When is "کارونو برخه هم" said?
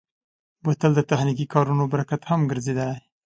1.53-2.41